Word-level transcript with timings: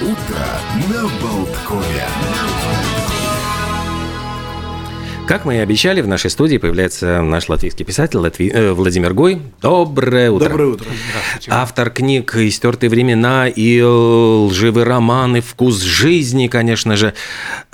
Утро 0.00 0.46
на 0.88 1.02
Болткове. 1.20 2.06
Как 5.28 5.44
мы 5.44 5.56
и 5.56 5.58
обещали, 5.58 6.00
в 6.00 6.08
нашей 6.08 6.30
студии 6.30 6.56
появляется 6.56 7.20
наш 7.20 7.50
латвийский 7.50 7.84
писатель 7.84 8.16
Латви... 8.16 8.48
э, 8.48 8.72
Владимир 8.72 9.12
Гой. 9.12 9.42
Доброе 9.60 10.30
утро. 10.30 10.48
Доброе 10.48 10.68
утро. 10.70 10.86
Автор 11.48 11.90
книг 11.90 12.34
«Истертые 12.34 12.88
времена» 12.88 13.46
и 13.46 13.82
«Лживый 13.82 14.84
роман» 14.84 15.36
и 15.36 15.40
«Вкус 15.40 15.82
жизни», 15.82 16.46
конечно 16.46 16.96
же. 16.96 17.12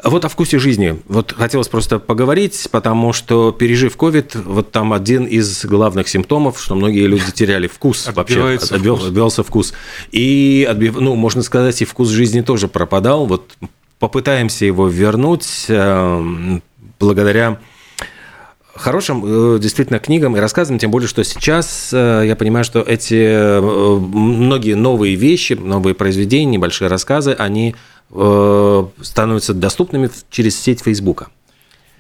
Вот 0.03 0.25
о 0.25 0.29
вкусе 0.29 0.59
жизни. 0.59 1.01
Вот 1.07 1.31
хотелось 1.31 1.69
просто 1.69 2.01
поговорить, 2.01 2.67
потому 2.73 3.13
что, 3.13 3.53
пережив 3.53 3.97
ковид, 3.97 4.35
вот 4.35 4.73
там 4.73 4.93
один 4.93 5.25
из 5.25 5.65
главных 5.65 6.09
симптомов, 6.09 6.61
что 6.61 6.75
многие 6.75 7.07
люди 7.07 7.31
теряли 7.33 7.69
вкус 7.69 8.11
вообще. 8.15 8.57
Отбил- 8.57 8.97
вкус. 8.97 9.07
Отбивался 9.07 9.45
вкус. 9.45 9.75
И, 10.11 10.67
отбив- 10.69 10.99
ну, 10.99 11.15
можно 11.15 11.45
сказать, 11.45 11.81
и 11.83 11.85
вкус 11.85 12.09
жизни 12.09 12.41
тоже 12.41 12.67
пропадал. 12.67 13.27
Вот 13.27 13.53
попытаемся 14.01 14.65
его 14.65 14.89
вернуть 14.89 15.67
эм, 15.69 16.63
благодаря 17.05 17.59
хорошим 18.75 19.23
э, 19.25 19.59
действительно 19.61 19.99
книгам 19.99 20.37
и 20.37 20.41
рассказам, 20.41 20.79
тем 20.79 20.91
более, 20.91 21.09
что 21.09 21.25
сейчас 21.25 21.91
э, 21.93 22.25
я 22.27 22.37
понимаю, 22.37 22.65
что 22.65 22.81
эти 22.81 23.15
э, 23.15 23.61
многие 23.61 24.75
новые 24.75 25.15
вещи, 25.15 25.55
новые 25.55 25.95
произведения, 25.95 26.53
небольшие 26.53 26.89
рассказы, 26.89 27.33
они 27.33 27.75
становятся 28.11 29.55
доступными 29.55 30.11
через 30.31 30.61
сеть 30.61 30.83
Фейсбука. 30.83 31.29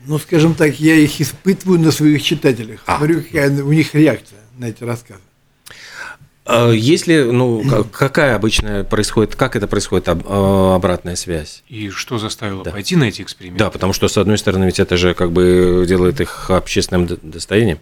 Ну, 0.06 0.18
скажем 0.18 0.54
так, 0.54 0.78
я 0.78 0.94
их 0.94 1.20
испытываю 1.20 1.80
на 1.80 1.90
своих 1.90 2.22
читателях. 2.22 2.80
А. 2.86 2.98
Смотрю, 2.98 3.22
какая 3.22 3.50
у 3.62 3.72
них 3.72 3.94
реакция 3.94 4.38
на 4.58 4.66
эти 4.66 4.84
рассказы. 4.84 5.22
Э, 6.46 6.72
Если, 6.74 7.22
ну, 7.22 7.62
ка- 7.68 7.84
какая 7.84 8.36
обычно 8.36 8.84
происходит, 8.84 9.34
как 9.34 9.56
это 9.56 9.66
происходит 9.66 10.08
э, 10.08 10.12
обратная 10.12 11.16
связь? 11.16 11.62
И 11.68 11.88
что 11.90 12.18
заставило 12.18 12.64
Да. 12.64 12.70
пойти 12.70 12.96
на 12.96 13.04
эти 13.04 13.22
эксперименты? 13.22 13.64
Да, 13.64 13.70
потому 13.70 13.92
что, 13.92 14.08
с 14.08 14.18
одной 14.18 14.36
стороны, 14.36 14.64
ведь 14.66 14.78
это 14.78 14.96
же 14.96 15.14
как 15.14 15.32
бы 15.32 15.84
делает 15.88 16.20
их 16.20 16.50
общественным 16.50 17.06
достоянием. 17.22 17.78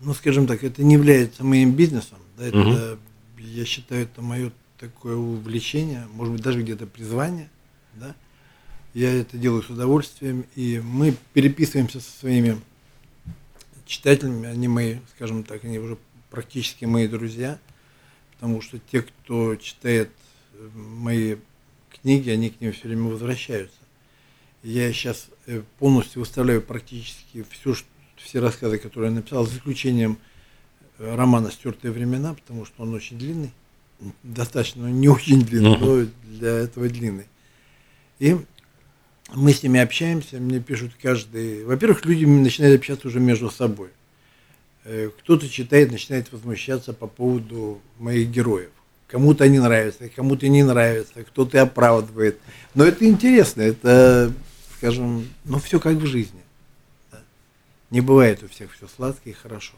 Ну, 0.00 0.12
скажем 0.14 0.46
так, 0.46 0.62
это 0.62 0.82
не 0.82 0.94
является 0.94 1.44
моим 1.44 1.72
бизнесом. 1.72 2.18
Да, 2.36 2.46
это, 2.46 2.56
Мгм. 2.56 2.98
Я 3.38 3.64
считаю, 3.64 4.02
это 4.04 4.20
мое 4.22 4.50
такое 4.78 5.14
увлечение, 5.16 6.06
может 6.12 6.34
быть, 6.34 6.42
даже 6.42 6.60
где-то 6.62 6.86
призвание. 6.86 7.48
Да? 7.94 8.14
Я 8.94 9.12
это 9.12 9.36
делаю 9.38 9.62
с 9.62 9.70
удовольствием, 9.70 10.44
и 10.54 10.80
мы 10.84 11.14
переписываемся 11.34 12.00
со 12.00 12.10
своими 12.20 12.58
читателями, 13.86 14.48
они 14.48 14.68
мои, 14.68 14.96
скажем 15.16 15.44
так, 15.44 15.64
они 15.64 15.78
уже 15.78 15.96
практически 16.30 16.84
мои 16.84 17.06
друзья, 17.08 17.58
потому 18.42 18.60
что 18.60 18.80
те, 18.90 19.02
кто 19.02 19.54
читает 19.54 20.10
э, 20.54 20.68
мои 20.74 21.36
книги, 21.92 22.28
они 22.28 22.50
к 22.50 22.60
ним 22.60 22.72
все 22.72 22.88
время 22.88 23.04
возвращаются. 23.04 23.78
Я 24.64 24.92
сейчас 24.92 25.28
э, 25.46 25.62
полностью 25.78 26.22
выставляю 26.22 26.60
практически 26.60 27.44
всю, 27.50 27.76
ш- 27.76 27.84
все 28.16 28.40
рассказы, 28.40 28.78
которые 28.78 29.10
я 29.10 29.14
написал, 29.14 29.46
за 29.46 29.56
исключением 29.56 30.18
э, 30.98 31.14
романа 31.14 31.52
«Стертые 31.52 31.92
времена», 31.92 32.34
потому 32.34 32.64
что 32.64 32.82
он 32.82 32.92
очень 32.94 33.16
длинный, 33.16 33.52
достаточно, 34.24 34.82
но 34.82 34.88
не 34.88 35.08
очень 35.08 35.44
длинный, 35.44 35.78
но 35.78 36.06
для 36.24 36.50
этого 36.50 36.88
длинный. 36.88 37.26
И 38.18 38.36
мы 39.32 39.52
с 39.52 39.62
ними 39.62 39.78
общаемся, 39.78 40.40
мне 40.40 40.58
пишут 40.58 40.94
каждый... 41.00 41.64
Во-первых, 41.64 42.04
люди 42.06 42.24
начинают 42.24 42.80
общаться 42.80 43.06
уже 43.06 43.20
между 43.20 43.52
собой. 43.52 43.90
Э, 44.84 45.10
Кто-то 45.18 45.48
читает, 45.48 45.92
начинает 45.92 46.32
возмущаться 46.32 46.92
по 46.92 47.06
поводу 47.06 47.80
моих 47.98 48.28
героев. 48.28 48.70
Кому-то 49.06 49.44
они 49.44 49.58
нравятся, 49.58 50.08
кому-то 50.08 50.48
не 50.48 50.62
нравятся, 50.62 51.22
кто-то 51.22 51.60
оправдывает. 51.60 52.38
Но 52.74 52.84
это 52.84 53.04
интересно, 53.04 53.60
это, 53.60 54.32
скажем, 54.78 55.28
ну 55.44 55.58
все 55.58 55.78
как 55.78 55.96
в 55.96 56.06
жизни. 56.06 56.40
Не 57.90 58.00
бывает 58.00 58.42
у 58.42 58.48
всех 58.48 58.72
все 58.72 58.88
сладко 58.88 59.28
и 59.28 59.34
хорошо. 59.34 59.74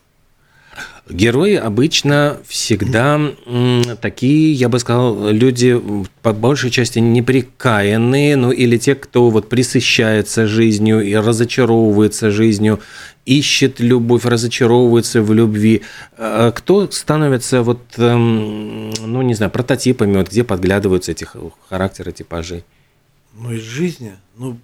Герои 1.08 1.54
обычно 1.54 2.38
всегда 2.46 3.20
такие, 4.00 4.52
я 4.52 4.68
бы 4.70 4.78
сказал, 4.78 5.30
люди 5.30 5.80
по 6.22 6.32
большей 6.32 6.70
части 6.70 6.98
неприкаянные, 6.98 8.36
ну 8.36 8.50
или 8.50 8.78
те, 8.78 8.94
кто 8.94 9.28
вот 9.28 9.48
присыщается 9.50 10.46
жизнью 10.46 11.02
и 11.02 11.14
разочаровывается 11.14 12.30
жизнью, 12.30 12.80
ищет 13.26 13.80
любовь, 13.80 14.24
разочаровывается 14.24 15.22
в 15.22 15.32
любви. 15.32 15.82
А 16.16 16.52
Кто 16.52 16.90
становится 16.90 17.62
вот, 17.62 17.82
эм, 17.98 18.90
ну 18.90 19.22
не 19.22 19.34
знаю, 19.34 19.52
прототипами, 19.52 20.16
вот 20.16 20.30
где 20.30 20.42
подглядываются 20.42 21.12
эти 21.12 21.26
характеры, 21.68 22.12
типажи? 22.12 22.64
Ну, 23.34 23.52
из 23.52 23.62
жизни, 23.62 24.14
ну, 24.36 24.58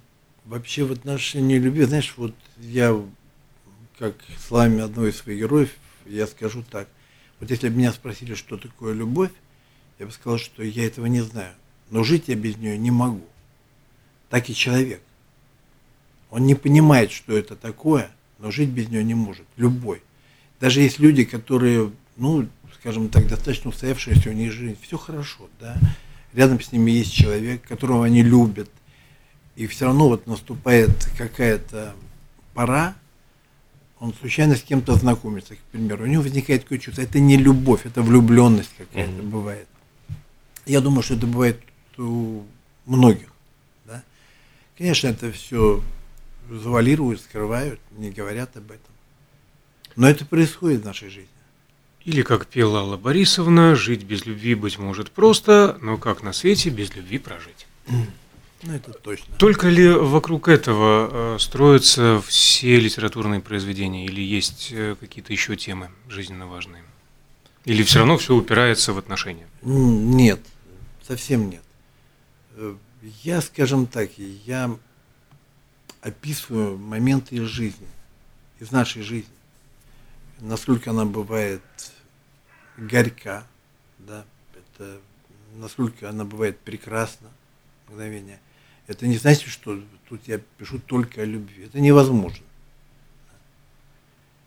вообще 0.45 0.83
в 0.83 0.91
отношении 0.91 1.59
любви, 1.59 1.83
знаешь, 1.83 2.13
вот 2.17 2.33
я, 2.59 2.97
как 3.99 4.15
словами 4.47 4.81
одного 4.81 5.07
из 5.07 5.17
своих 5.17 5.39
героев, 5.39 5.69
я 6.05 6.27
скажу 6.27 6.63
так. 6.63 6.87
Вот 7.39 7.49
если 7.49 7.69
бы 7.69 7.75
меня 7.75 7.91
спросили, 7.91 8.35
что 8.35 8.57
такое 8.57 8.93
любовь, 8.93 9.31
я 9.99 10.05
бы 10.05 10.11
сказал, 10.11 10.37
что 10.37 10.63
я 10.63 10.85
этого 10.85 11.05
не 11.05 11.21
знаю. 11.21 11.53
Но 11.89 12.03
жить 12.03 12.25
я 12.27 12.35
без 12.35 12.57
нее 12.57 12.77
не 12.77 12.91
могу. 12.91 13.25
Так 14.29 14.49
и 14.49 14.55
человек. 14.55 15.01
Он 16.29 16.45
не 16.45 16.55
понимает, 16.55 17.11
что 17.11 17.37
это 17.37 17.55
такое, 17.55 18.09
но 18.39 18.51
жить 18.51 18.69
без 18.69 18.89
нее 18.89 19.03
не 19.03 19.13
может. 19.13 19.45
Любой. 19.57 20.01
Даже 20.59 20.81
есть 20.81 20.99
люди, 20.99 21.23
которые, 21.25 21.91
ну, 22.15 22.47
скажем 22.79 23.09
так, 23.09 23.27
достаточно 23.27 23.69
устоявшиеся, 23.69 24.29
у 24.29 24.33
них 24.33 24.51
жизнь, 24.51 24.77
все 24.81 24.97
хорошо, 24.97 25.49
да. 25.59 25.77
Рядом 26.33 26.61
с 26.61 26.71
ними 26.71 26.91
есть 26.91 27.13
человек, 27.13 27.61
которого 27.63 28.05
они 28.05 28.23
любят. 28.23 28.69
И 29.55 29.67
все 29.67 29.85
равно 29.85 30.07
вот 30.07 30.27
наступает 30.27 30.91
какая-то 31.17 31.93
пора, 32.53 32.95
он 34.01 34.15
случайно 34.19 34.55
с 34.55 34.63
кем-то 34.63 34.95
знакомится, 34.95 35.55
к 35.55 35.59
примеру, 35.71 36.05
у 36.05 36.07
него 36.07 36.23
возникает 36.23 36.63
такое 36.63 36.79
чувство, 36.79 37.03
это 37.03 37.19
не 37.19 37.37
любовь, 37.37 37.85
это 37.85 38.01
влюбленность 38.01 38.71
какая-то 38.75 39.11
Мгм. 39.21 39.29
бывает. 39.29 39.67
Я 40.65 40.81
думаю, 40.81 41.03
что 41.03 41.13
это 41.13 41.27
бывает 41.27 41.61
у 41.99 42.41
многих. 42.87 43.27
Да? 43.85 44.01
Конечно, 44.75 45.07
это 45.07 45.31
все 45.31 45.83
завалируют, 46.49 47.21
скрывают, 47.21 47.79
не 47.91 48.09
говорят 48.09 48.57
об 48.57 48.71
этом. 48.71 48.91
Но 49.95 50.09
это 50.09 50.25
происходит 50.25 50.81
в 50.81 50.85
нашей 50.85 51.09
жизни. 51.09 51.27
Или, 52.03 52.23
как 52.23 52.47
пела 52.47 52.79
Алла 52.79 52.97
Борисовна, 52.97 53.75
жить 53.75 54.03
без 54.03 54.25
любви, 54.25 54.55
быть 54.55 54.79
может, 54.79 55.11
просто, 55.11 55.77
но 55.79 55.97
как 55.99 56.23
на 56.23 56.33
свете 56.33 56.71
без 56.71 56.95
любви 56.95 57.19
прожить. 57.19 57.67
Ну, 58.63 58.73
это 58.73 58.93
точно. 58.93 59.35
Только 59.37 59.69
ли 59.69 59.89
вокруг 59.89 60.47
этого 60.47 61.35
э, 61.35 61.39
строятся 61.39 62.21
все 62.21 62.79
литературные 62.79 63.41
произведения, 63.41 64.05
или 64.05 64.21
есть 64.21 64.69
э, 64.71 64.95
какие-то 64.99 65.33
еще 65.33 65.55
темы 65.55 65.89
жизненно 66.09 66.45
важные? 66.45 66.83
Или 67.65 67.83
все 67.83 67.99
равно 67.99 68.17
все 68.17 68.35
упирается 68.35 68.93
в 68.93 68.97
отношения? 68.97 69.47
Нет, 69.61 70.39
совсем 71.07 71.49
нет. 71.49 71.63
Э, 72.55 72.75
Я, 73.23 73.41
скажем 73.41 73.87
так, 73.87 74.11
я 74.17 74.77
описываю 76.01 76.77
моменты 76.77 77.35
из 77.35 77.43
жизни, 77.43 77.87
из 78.59 78.71
нашей 78.71 79.01
жизни. 79.01 79.33
Насколько 80.39 80.91
она 80.91 81.05
бывает 81.05 81.61
горька, 82.77 83.45
да, 83.99 84.25
это, 84.55 84.99
насколько 85.55 86.09
она 86.09 86.25
бывает 86.25 86.59
прекрасна, 86.59 87.29
мгновение. 87.87 88.39
Это 88.87 89.07
не 89.07 89.17
значит, 89.17 89.49
что 89.49 89.79
тут 90.09 90.27
я 90.27 90.39
пишу 90.57 90.79
только 90.79 91.21
о 91.21 91.25
любви. 91.25 91.65
Это 91.65 91.79
невозможно. 91.79 92.43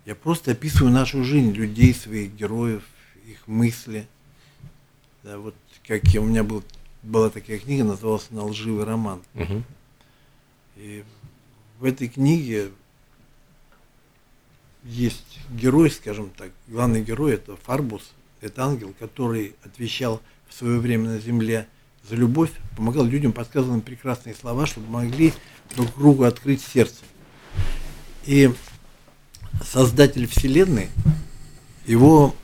Я 0.05 0.15
просто 0.15 0.53
описываю 0.53 0.93
нашу 0.93 1.25
жизнь, 1.25 1.53
людей, 1.53 1.95
своих 1.95 2.35
героев, 2.35 2.83
их 3.27 3.47
мысли. 3.47 4.07
Да, 5.23 5.39
вот 5.39 5.55
как 5.87 6.05
я, 6.09 6.21
у 6.21 6.25
меня 6.25 6.45
был, 6.45 6.63
была 7.03 7.31
такая 7.31 7.59
книга, 7.59 7.85
называлась 7.85 8.29
она 8.31 8.45
«Лживый 8.45 8.85
роман». 8.85 9.23
И 10.77 11.05
в 11.79 11.85
этой 11.85 12.09
книге 12.09 12.71
есть 14.83 15.39
герой, 15.51 15.91
скажем 15.91 16.31
так, 16.31 16.51
главный 16.69 17.03
герой 17.03 17.35
это 17.35 17.57
Фарбус, 17.57 18.13
это 18.41 18.65
ангел, 18.65 18.95
который 18.99 19.55
отвечал 19.65 20.21
в 20.49 20.55
свое 20.55 20.79
время 20.79 21.11
на 21.11 21.19
земле 21.19 21.67
за 22.09 22.17
любовь, 22.17 22.51
помогал 22.77 23.05
людям, 23.05 23.33
подсказывал 23.33 23.77
им 23.77 23.81
прекрасные 23.81 24.35
слова, 24.35 24.67
чтобы 24.67 24.89
могли 24.91 25.33
друг 25.75 25.89
другу 25.97 26.25
открыть 26.25 26.63
сердце. 26.63 27.03
И 28.27 28.53
создатель 29.63 30.27
Вселенной 30.27 30.89
его 31.87 32.35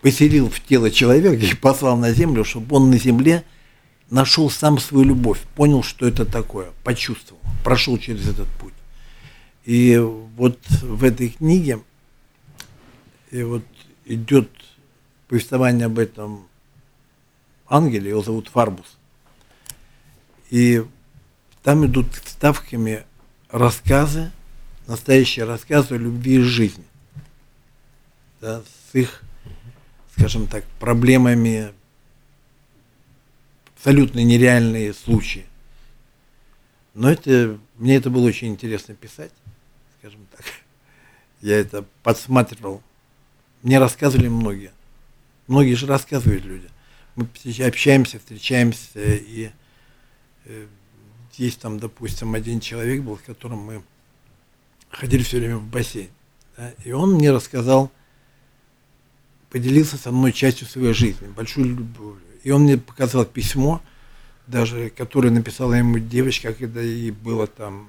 поселил 0.00 0.50
в 0.50 0.60
тело 0.60 0.90
человека 0.90 1.44
и 1.44 1.54
послал 1.54 1.96
на 1.96 2.12
землю, 2.12 2.44
чтобы 2.44 2.76
он 2.76 2.90
на 2.90 2.98
земле 2.98 3.44
нашел 4.10 4.50
сам 4.50 4.78
свою 4.78 5.04
любовь, 5.04 5.40
понял, 5.54 5.82
что 5.82 6.06
это 6.06 6.26
такое, 6.26 6.70
почувствовал, 6.84 7.40
прошел 7.64 7.96
через 7.98 8.28
этот 8.28 8.48
путь. 8.60 8.74
И 9.64 9.96
вот 9.96 10.58
в 10.82 11.04
этой 11.04 11.30
книге 11.30 11.80
и 13.30 13.42
вот 13.42 13.64
идет 14.04 14.50
повествование 15.28 15.86
об 15.86 15.98
этом 15.98 16.46
ангеле, 17.72 18.10
его 18.10 18.22
зовут 18.22 18.48
Фарбус. 18.48 18.98
И 20.50 20.84
там 21.62 21.86
идут 21.86 22.14
ставками 22.26 23.04
рассказы, 23.50 24.30
настоящие 24.86 25.46
рассказы 25.46 25.94
о 25.94 25.98
любви 25.98 26.36
и 26.36 26.40
жизни. 26.40 26.84
Да, 28.40 28.62
с 28.62 28.94
их, 28.94 29.22
скажем 30.16 30.46
так, 30.46 30.64
проблемами, 30.80 31.72
абсолютно 33.76 34.22
нереальные 34.22 34.92
случаи. 34.92 35.46
Но 36.94 37.10
это, 37.10 37.58
мне 37.78 37.96
это 37.96 38.10
было 38.10 38.26
очень 38.26 38.48
интересно 38.48 38.94
писать, 38.94 39.32
скажем 39.98 40.26
так. 40.30 40.44
Я 41.40 41.58
это 41.58 41.84
подсматривал. 42.02 42.82
Мне 43.62 43.78
рассказывали 43.78 44.28
многие. 44.28 44.72
Многие 45.46 45.74
же 45.74 45.86
рассказывают 45.86 46.44
люди. 46.44 46.68
Мы 47.14 47.28
общаемся, 47.66 48.18
встречаемся, 48.18 48.88
и 48.94 49.50
э, 50.46 50.66
есть 51.34 51.60
там, 51.60 51.78
допустим, 51.78 52.34
один 52.34 52.60
человек 52.60 53.02
был, 53.02 53.18
с 53.18 53.22
которым 53.22 53.58
мы 53.58 53.82
ходили 54.90 55.22
все 55.22 55.38
время 55.38 55.56
в 55.56 55.66
бассейн. 55.66 56.08
Да, 56.56 56.72
и 56.84 56.92
он 56.92 57.14
мне 57.14 57.30
рассказал, 57.30 57.90
поделился 59.50 59.96
со 59.96 60.10
мной 60.10 60.32
частью 60.32 60.66
своей 60.66 60.94
жизни, 60.94 61.26
большую 61.26 61.76
любовь. 61.76 62.18
И 62.42 62.50
он 62.50 62.62
мне 62.62 62.78
показал 62.78 63.24
письмо, 63.24 63.82
даже 64.46 64.90
которое 64.90 65.30
написала 65.30 65.74
ему 65.74 65.98
девочка, 65.98 66.52
когда 66.52 66.80
ей 66.80 67.10
было 67.10 67.46
там 67.46 67.88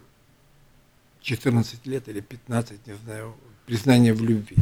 14 1.22 1.86
лет 1.88 2.08
или 2.10 2.20
15, 2.20 2.88
не 2.88 2.96
знаю, 3.06 3.36
признание 3.66 4.14
в 4.14 4.22
любви. 4.22 4.58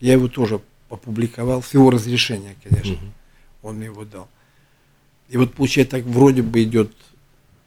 Я 0.00 0.14
его 0.14 0.28
тоже 0.28 0.60
опубликовал, 0.88 1.62
с 1.62 1.74
его 1.74 1.90
разрешения, 1.90 2.56
конечно. 2.62 2.98
Он 3.62 3.76
мне 3.76 3.86
его 3.86 4.04
дал. 4.04 4.28
И 5.28 5.36
вот 5.36 5.54
получается 5.54 5.96
так 5.96 6.04
вроде 6.06 6.42
бы 6.42 6.62
идет 6.62 6.92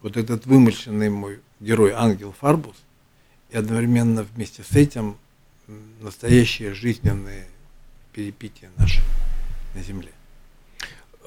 вот 0.02 0.18
этот 0.18 0.46
вымышленный 0.46 1.10
мой 1.10 1.40
герой 1.60 1.92
ангел 1.92 2.34
Фарбус, 2.40 2.76
и 3.52 3.58
одновременно 3.58 4.24
вместе 4.24 4.64
с 4.64 4.76
этим 4.76 5.18
настоящие 6.02 6.74
жизненные 6.74 7.46
перипетии 8.14 8.70
наши 8.78 9.02
на 9.76 9.84
Земле. 9.84 10.10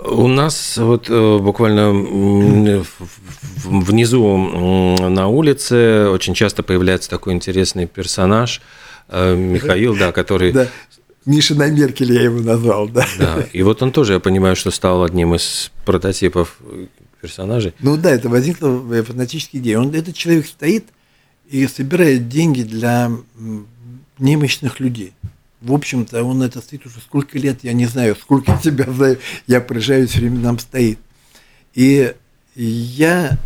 У 0.02 0.26
нас 0.26 0.76
вот 0.76 1.08
э, 1.08 1.38
буквально 1.38 1.92
внизу 3.62 4.36
на 4.36 5.28
улице 5.28 6.08
очень 6.08 6.34
часто 6.34 6.64
появляется 6.64 7.08
такой 7.08 7.32
интересный 7.32 7.86
персонаж 7.86 8.60
э, 9.08 9.36
Михаил, 9.36 9.96
да, 9.96 10.10
который 10.10 10.50
да. 10.52 10.68
Миша 11.26 11.54
на 11.54 11.68
Меркель 11.70 12.12
я 12.12 12.22
его 12.22 12.40
назвал, 12.40 12.88
да. 12.88 13.06
Да, 13.18 13.40
и 13.52 13.62
вот 13.62 13.82
он 13.82 13.92
тоже, 13.92 14.14
я 14.14 14.20
понимаю, 14.20 14.56
что 14.56 14.70
стал 14.70 15.02
одним 15.04 15.34
из 15.34 15.70
прототипов 15.84 16.58
персонажей. 17.20 17.72
Ну 17.80 17.96
да, 17.96 18.10
это 18.10 18.28
возникла 18.28 18.68
фанатическая 19.02 19.60
идея. 19.60 19.78
Он, 19.78 19.94
этот 19.94 20.14
человек 20.14 20.46
стоит 20.46 20.84
и 21.48 21.66
собирает 21.66 22.28
деньги 22.28 22.62
для 22.62 23.10
немощных 24.18 24.80
людей. 24.80 25.12
В 25.62 25.72
общем-то, 25.72 26.22
он 26.22 26.42
это 26.42 26.60
стоит 26.60 26.84
уже 26.84 27.00
сколько 27.00 27.38
лет, 27.38 27.60
я 27.62 27.72
не 27.72 27.86
знаю, 27.86 28.16
сколько 28.16 28.58
тебя 28.62 28.84
знаю, 28.92 29.18
я 29.46 29.60
приезжаю, 29.62 30.06
все 30.06 30.20
время 30.20 30.40
нам 30.40 30.58
стоит. 30.58 30.98
И 31.74 32.14
я 32.54 33.38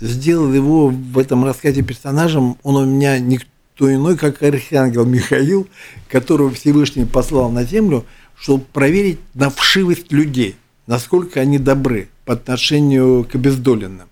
сделал 0.00 0.52
его 0.52 0.88
в 0.88 1.18
этом 1.18 1.44
рассказе 1.44 1.82
персонажем, 1.82 2.56
он 2.62 2.76
у 2.76 2.84
меня 2.84 3.18
никто 3.18 3.48
иной, 3.80 4.16
как 4.16 4.42
архангел 4.42 5.04
Михаил, 5.04 5.68
которого 6.08 6.50
Всевышний 6.50 7.04
послал 7.04 7.50
на 7.50 7.64
землю, 7.64 8.04
чтобы 8.38 8.64
проверить 8.64 9.18
на 9.34 9.50
вшивость 9.50 10.12
людей, 10.12 10.56
насколько 10.86 11.40
они 11.40 11.58
добры 11.58 12.08
по 12.24 12.34
отношению 12.34 13.24
к 13.24 13.34
обездоленным. 13.34 14.08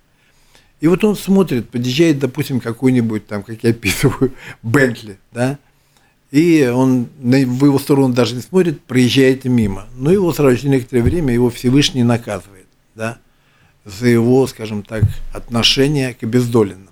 И 0.80 0.86
вот 0.86 1.02
он 1.04 1.16
смотрит, 1.16 1.70
подъезжает, 1.70 2.18
допустим, 2.18 2.60
какой-нибудь 2.60 3.26
там, 3.26 3.42
как 3.42 3.62
я 3.62 3.70
описываю, 3.70 4.32
Бентли, 4.62 5.18
да, 5.32 5.58
и 6.30 6.66
он 6.66 7.08
в 7.20 7.64
его 7.64 7.78
сторону 7.78 8.12
даже 8.12 8.34
не 8.34 8.42
смотрит, 8.42 8.80
проезжает 8.80 9.44
мимо. 9.44 9.86
Но 9.96 10.10
его 10.10 10.32
сразу 10.32 10.56
через 10.56 10.70
некоторое 10.70 11.02
время 11.02 11.32
его 11.32 11.48
Всевышний 11.48 12.02
наказывает, 12.02 12.66
да, 12.94 13.18
за 13.84 14.08
его, 14.08 14.46
скажем 14.46 14.82
так, 14.82 15.04
отношение 15.32 16.12
к 16.12 16.22
обездоленным. 16.22 16.90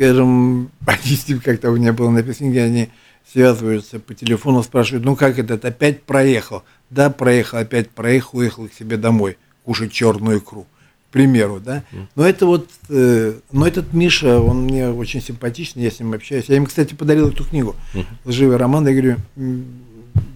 Скажем, 0.00 0.70
они 0.86 1.14
с 1.14 1.28
ним 1.28 1.40
как-то 1.40 1.70
у 1.70 1.76
меня 1.76 1.92
было 1.92 2.08
написано, 2.08 2.48
где 2.48 2.62
они 2.62 2.88
связываются 3.30 3.98
по 4.00 4.14
телефону, 4.14 4.62
спрашивают, 4.62 5.04
ну 5.04 5.14
как 5.14 5.38
этот 5.38 5.62
опять 5.62 6.04
проехал? 6.04 6.62
Да, 6.88 7.10
проехал, 7.10 7.58
опять 7.58 7.90
проехал, 7.90 8.38
уехал 8.38 8.66
к 8.66 8.72
себе 8.72 8.96
домой 8.96 9.36
кушать 9.62 9.92
черную 9.92 10.38
икру 10.38 10.66
к 11.08 11.12
примеру, 11.12 11.60
да. 11.60 11.82
Но 12.14 12.24
это 12.24 12.46
вот, 12.46 12.70
э, 12.88 13.34
но 13.50 13.66
этот 13.66 13.92
Миша, 13.92 14.38
он 14.38 14.62
мне 14.62 14.88
очень 14.88 15.20
симпатичный, 15.20 15.82
я 15.82 15.90
с 15.90 15.98
ним 15.98 16.12
общаюсь. 16.12 16.44
Я 16.46 16.56
им, 16.56 16.66
кстати, 16.66 16.94
подарил 16.94 17.30
эту 17.30 17.44
книгу, 17.44 17.74
«Лживый 18.24 18.56
роман». 18.56 18.86
Я 18.86 18.92
говорю, 18.92 19.16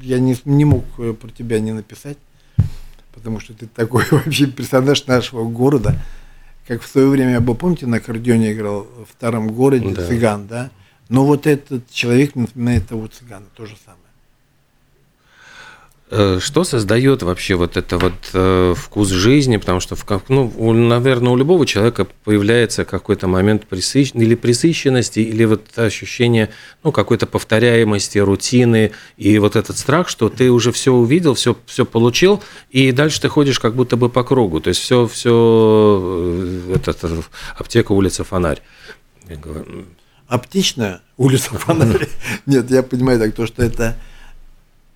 я 0.03 0.19
не, 0.19 0.37
не 0.45 0.65
мог 0.65 0.85
э, 0.99 1.13
про 1.13 1.29
тебя 1.31 1.61
не 1.61 1.71
написать, 1.71 2.19
потому 3.15 3.39
что 3.39 3.55
ты 3.55 3.67
такой 3.67 4.05
вообще 4.11 4.47
персонаж 4.47 5.07
нашего 5.07 5.49
города. 5.49 5.97
Как 6.67 6.81
в 6.83 6.87
свое 6.87 7.09
время 7.09 7.33
я 7.33 7.41
был, 7.41 7.55
помните, 7.55 7.87
на 7.87 7.99
аккордеоне 7.99 8.53
играл 8.53 8.87
в 9.07 9.13
старом 9.13 9.53
городе, 9.53 9.91
да. 9.91 10.07
цыган, 10.07 10.47
да? 10.47 10.71
Но 11.09 11.27
вот 11.27 11.47
этот 11.47 11.91
человек 11.91 12.35
напоминает 12.35 12.89
того 12.89 13.07
цыгана, 13.07 13.47
то 13.55 13.67
же 13.67 13.77
самое. 13.85 14.04
Э, 16.11 16.39
что 16.39 16.65
создает 16.65 17.23
вообще 17.23 17.55
вот 17.55 17.79
это 17.79 17.97
вот 17.97 18.13
э, 18.35 18.75
вкус 18.77 19.09
жизни? 19.09 19.57
Потому 19.57 19.81
что, 19.81 19.97
в, 19.97 20.05
ну, 20.29 20.73
наверное, 20.73 21.33
у 21.33 21.37
любого 21.37 21.65
человека 21.67 22.07
появляется 22.25 22.85
какой-то 22.85 23.27
момент 23.27 23.67
присыщ... 23.67 24.13
или 24.15 24.35
присыщенности, 24.35 25.21
или 25.21 25.45
вот 25.45 25.79
ощущение 25.79 26.51
ну, 26.83 26.93
какой-то 26.93 27.27
повторяемости, 27.27 28.19
рутины, 28.19 28.93
и 29.17 29.39
вот 29.39 29.57
этот 29.57 29.79
страх, 29.79 30.11
что 30.11 30.29
ты 30.29 30.51
уже 30.51 30.73
все 30.73 30.93
увидел, 30.93 31.35
все, 31.35 31.57
все 31.65 31.87
получил, 31.87 32.43
и 32.71 32.93
дальше 32.93 33.23
ты 33.23 33.29
ходишь 33.31 33.59
как 33.59 33.75
будто 33.75 33.97
бы 33.97 34.11
по 34.11 34.25
кругу. 34.25 34.61
То 34.61 34.69
есть 34.69 34.81
все, 34.81 35.07
все 35.07 36.47
этот, 36.75 37.03
аптека, 37.57 37.93
улица, 37.93 38.25
фонарь. 38.25 38.61
Аптечная 40.29 41.01
улица, 41.17 41.51
фонарь. 41.59 42.09
Нет, 42.47 42.71
я 42.71 42.83
понимаю 42.83 43.19
так, 43.19 43.35
то, 43.35 43.47
что 43.47 43.63
это 43.63 43.97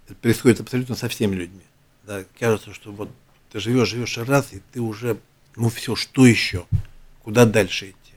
это 0.09 0.17
происходит 0.17 0.61
абсолютно 0.61 0.95
со 0.95 1.09
всеми 1.09 1.35
людьми. 1.35 1.63
Да, 2.07 2.25
кажется, 2.39 2.73
что 2.73 2.93
вот 2.93 3.11
ты 3.53 3.61
живешь, 3.61 3.89
живешь 3.89 4.17
раз, 4.19 4.53
и 4.53 4.63
ты 4.73 4.81
уже, 4.81 5.19
ну 5.55 5.69
все, 5.69 5.95
что 5.95 6.25
еще? 6.27 6.67
Куда 7.23 7.45
дальше 7.45 7.91
идти? 7.91 8.15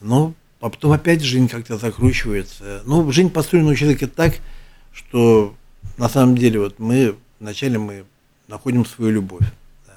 Ну, 0.00 0.34
а 0.60 0.70
потом 0.70 0.90
опять 0.90 1.22
жизнь 1.22 1.48
как-то 1.48 1.78
закручивается. 1.78 2.82
Ну, 2.84 3.10
жизнь 3.12 3.30
построена 3.30 3.70
у 3.70 3.74
человека 3.76 4.08
так, 4.08 4.38
что 4.92 5.54
на 5.96 6.08
самом 6.08 6.36
деле 6.36 6.58
вот 6.58 6.80
мы 6.80 7.16
вначале 7.38 7.78
мы 7.78 8.04
находим 8.48 8.84
свою 8.84 9.12
любовь. 9.12 9.46
Да. 9.86 9.94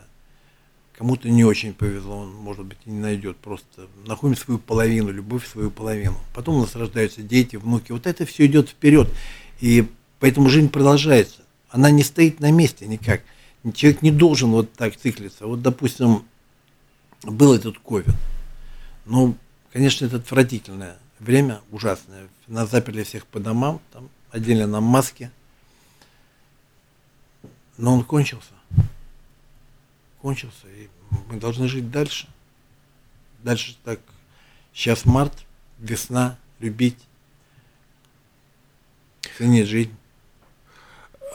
Кому-то 0.96 1.30
не 1.30 1.44
очень 1.44 1.74
повезло, 1.74 2.20
он, 2.20 2.34
может 2.36 2.66
быть, 2.66 2.78
и 2.86 2.92
не 2.92 3.00
найдет. 3.00 3.38
Просто 3.38 3.88
находим 4.06 4.38
свою 4.38 4.60
половину, 4.60 5.12
любовь 5.12 5.48
свою 5.48 5.72
половину. 5.72 6.18
Потом 6.36 6.58
у 6.58 6.62
нас 6.62 6.76
рождаются 6.76 7.24
дети, 7.24 7.56
внуки. 7.56 7.92
Вот 7.92 8.06
это 8.06 8.28
все 8.28 8.46
идет 8.46 8.70
вперед. 8.70 9.10
И 9.60 9.88
Поэтому 10.24 10.48
жизнь 10.48 10.70
продолжается. 10.70 11.42
Она 11.70 11.92
не 11.92 12.02
стоит 12.02 12.40
на 12.40 12.50
месте 12.50 12.88
никак. 12.88 13.24
Человек 13.74 14.02
не 14.02 14.10
должен 14.10 14.52
вот 14.52 14.72
так 14.72 14.96
циклиться. 14.96 15.46
Вот, 15.46 15.62
допустим, 15.62 16.24
был 17.24 17.54
этот 17.54 17.78
ковид. 17.80 18.16
Ну, 19.04 19.36
конечно, 19.74 20.06
это 20.06 20.16
отвратительное 20.16 20.98
время, 21.20 21.60
ужасное. 21.72 22.30
Нас 22.48 22.72
заперли 22.72 23.04
всех 23.04 23.28
по 23.28 23.42
домам, 23.42 23.82
там 23.92 24.08
отдельно 24.32 24.66
нам 24.66 24.86
маски. 24.86 25.30
Но 27.78 27.94
он 27.94 28.06
кончился. 28.06 28.54
Кончился. 30.22 30.70
И 30.70 30.88
мы 31.28 31.38
должны 31.38 31.68
жить 31.68 31.92
дальше. 31.92 32.30
Дальше 33.44 33.76
так. 33.84 34.00
Сейчас 34.74 35.04
март, 35.04 35.34
весна, 35.80 36.38
любить, 36.60 37.00
ценить 39.38 39.68
жизнь. 39.68 39.92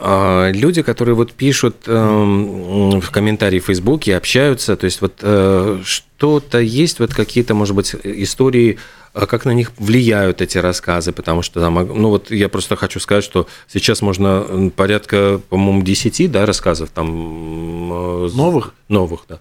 А, 0.01 0.49
люди, 0.51 0.81
которые 0.81 1.13
вот 1.13 1.33
пишут 1.33 1.83
э, 1.85 1.93
в 1.93 3.11
комментарии 3.11 3.59
в 3.59 3.65
Фейсбуке, 3.65 4.15
общаются, 4.15 4.77
то 4.77 4.85
есть 4.85 5.01
вот 5.01 5.15
э, 5.21 5.81
что-то 5.83 6.59
есть, 6.59 6.99
вот 6.99 7.13
какие-то, 7.13 7.53
может 7.53 7.75
быть, 7.75 7.93
истории, 8.03 8.79
а 9.13 9.25
как 9.25 9.43
на 9.43 9.51
них 9.51 9.73
влияют 9.77 10.41
эти 10.41 10.57
рассказы, 10.57 11.11
потому 11.11 11.41
что 11.41 11.59
там, 11.59 11.75
ну 11.75 12.09
вот 12.09 12.31
я 12.31 12.47
просто 12.47 12.77
хочу 12.77 13.01
сказать, 13.01 13.25
что 13.25 13.47
сейчас 13.67 14.01
можно 14.01 14.71
порядка, 14.73 15.41
по-моему, 15.49 15.83
10, 15.83 16.31
да, 16.31 16.45
рассказов 16.45 16.91
там. 16.91 17.91
Э, 17.91 18.29
новых? 18.33 18.73
Новых, 18.87 19.25
да. 19.27 19.39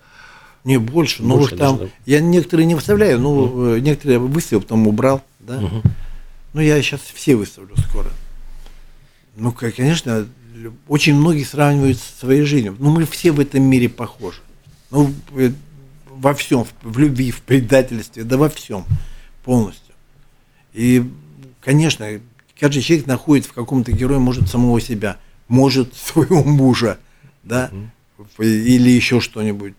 Не, 0.64 0.78
больше. 0.78 1.22
Новых 1.22 1.50
там. 1.50 1.78
Даже, 1.78 1.90
да. 1.90 1.96
Я 2.04 2.20
некоторые 2.20 2.66
не 2.66 2.74
выставляю, 2.74 3.20
но 3.20 3.30
угу. 3.30 3.76
некоторые 3.76 4.18
выставил, 4.18 4.62
потом 4.62 4.88
убрал, 4.88 5.22
да. 5.38 5.58
Угу. 5.58 5.82
Ну, 6.54 6.60
я 6.60 6.82
сейчас 6.82 7.00
все 7.14 7.36
выставлю 7.36 7.76
скоро. 7.88 8.08
Ну, 9.36 9.52
конечно, 9.52 10.26
очень 10.86 11.14
многие 11.14 11.44
сравнивают 11.44 11.98
со 11.98 12.18
своей 12.20 12.42
жизнью. 12.42 12.76
Ну, 12.78 12.90
мы 12.90 13.06
все 13.06 13.32
в 13.32 13.40
этом 13.40 13.62
мире 13.62 13.88
похожи. 13.88 14.40
Ну, 14.90 15.12
э, 15.36 15.52
во 16.10 16.34
всем, 16.34 16.66
в- 16.82 16.98
любви, 16.98 17.30
в 17.30 17.42
предательстве, 17.42 18.24
да 18.24 18.36
во 18.36 18.48
всем 18.48 18.84
полностью. 19.44 19.94
И, 20.72 21.04
конечно, 21.60 22.06
каждый 22.58 22.82
человек 22.82 23.06
находит 23.06 23.46
в 23.46 23.52
каком-то 23.52 23.92
герое, 23.92 24.18
может, 24.18 24.48
самого 24.48 24.80
себя, 24.80 25.18
может, 25.48 25.94
своего 25.96 26.42
мужа, 26.42 26.98
да, 27.42 27.70
или 28.38 28.90
еще 28.90 29.20
что-нибудь. 29.20 29.74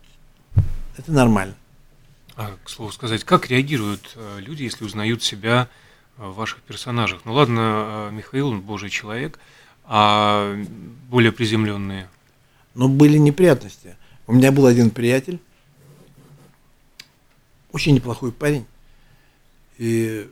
Это 0.97 1.11
нормально. 1.11 1.55
А, 2.35 2.55
к 2.63 2.69
слову 2.69 2.91
сказать, 2.91 3.23
как 3.25 3.49
реагируют 3.49 4.13
э, 4.15 4.39
люди, 4.39 4.63
если 4.63 4.85
узнают 4.85 5.23
себя 5.23 5.67
э, 6.17 6.25
в 6.25 6.35
ваших 6.35 6.59
персонажах? 6.61 7.21
Ну 7.25 7.33
ладно, 7.33 8.09
Михаил, 8.13 8.49
он 8.49 8.61
божий 8.61 8.89
человек, 8.89 9.39
а 9.91 10.55
более 11.09 11.31
приземленные. 11.31 12.07
Но 12.75 12.87
были 12.87 13.17
неприятности. 13.17 13.97
У 14.27 14.33
меня 14.33 14.51
был 14.51 14.67
один 14.67 14.91
приятель, 14.91 15.39
очень 17.71 17.95
неплохой 17.95 18.31
парень. 18.31 18.65
И, 19.79 20.29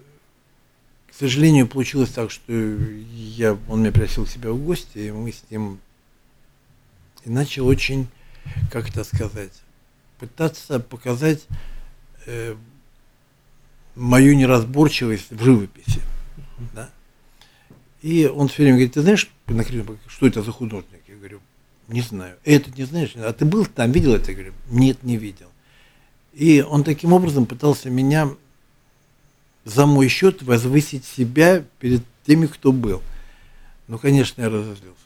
к 1.09 1.15
сожалению, 1.15 1.67
получилось 1.67 2.11
так, 2.11 2.29
что 2.29 2.53
я, 2.53 3.57
он 3.67 3.81
меня 3.81 3.91
пригласил 3.91 4.25
к 4.25 4.29
себе 4.29 4.51
в 4.51 4.63
гости, 4.63 4.99
и 4.99 5.11
мы 5.11 5.31
с 5.31 5.43
ним 5.49 5.79
и 7.25 7.29
начал 7.31 7.65
очень, 7.65 8.07
как 8.71 8.89
это 8.89 9.03
сказать, 9.03 9.53
пытаться 10.19 10.79
показать 10.79 11.47
э, 12.27 12.55
мою 13.95 14.35
неразборчивость 14.35 15.31
в 15.31 15.43
живописи. 15.43 16.01
Да? 16.75 16.91
И 18.01 18.25
он 18.25 18.47
все 18.47 18.63
время 18.63 18.77
говорит, 18.77 18.93
ты 18.93 19.01
знаешь, 19.01 19.29
на 19.47 19.63
что 20.07 20.27
это 20.27 20.43
за 20.43 20.51
художник? 20.51 21.01
Я 21.07 21.15
говорю, 21.15 21.39
не 21.87 22.01
знаю. 22.01 22.37
Этот 22.43 22.77
не 22.77 22.83
знаешь? 22.83 23.13
А 23.15 23.33
ты 23.33 23.45
был 23.45 23.65
там, 23.65 23.91
видел 23.91 24.13
это? 24.13 24.31
Я 24.31 24.35
говорю, 24.35 24.53
нет, 24.69 25.03
не 25.03 25.17
видел. 25.17 25.47
И 26.33 26.61
он 26.61 26.83
таким 26.83 27.13
образом 27.13 27.45
пытался 27.45 27.89
меня 27.89 28.29
за 29.65 29.85
мой 29.85 30.07
счет 30.07 30.43
возвысить 30.43 31.05
себя 31.05 31.63
перед 31.79 32.03
теми, 32.25 32.45
кто 32.45 32.71
был. 32.71 33.01
Ну, 33.87 33.97
конечно, 33.97 34.41
я 34.41 34.49
разозлился. 34.49 34.97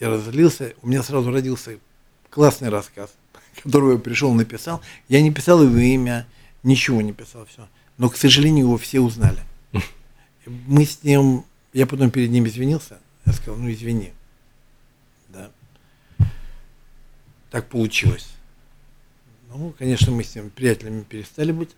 Я 0.00 0.10
разозлился, 0.10 0.74
у 0.82 0.88
меня 0.88 1.02
сразу 1.02 1.30
родился 1.30 1.78
классный 2.28 2.68
рассказ, 2.68 3.14
которого 3.62 3.92
я 3.92 3.98
пришел, 3.98 4.32
написал. 4.34 4.82
Я 5.08 5.22
не 5.22 5.32
писал 5.32 5.62
его 5.62 5.78
имя, 5.78 6.26
ничего 6.62 7.00
не 7.00 7.12
писал, 7.12 7.46
все. 7.46 7.68
Но, 7.96 8.10
к 8.10 8.16
сожалению, 8.16 8.66
его 8.66 8.76
все 8.76 9.00
узнали. 9.00 9.40
Мы 10.66 10.84
с 10.84 11.02
ним, 11.02 11.44
я 11.74 11.86
потом 11.86 12.10
перед 12.10 12.30
ним 12.30 12.46
извинился, 12.46 12.98
я 13.26 13.32
сказал, 13.32 13.56
ну 13.56 13.70
извини. 13.70 14.12
Да. 15.28 15.50
Так 17.50 17.66
получилось. 17.68 18.28
Ну, 19.50 19.74
конечно, 19.78 20.10
мы 20.12 20.24
с 20.24 20.34
ним 20.34 20.50
приятелями 20.50 21.02
перестали 21.02 21.52
быть, 21.52 21.70